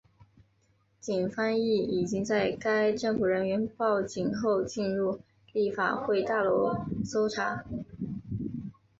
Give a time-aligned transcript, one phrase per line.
[0.99, 5.19] 警方亦已经在该政府人员报警后进入
[5.53, 7.63] 立法会大楼搜查。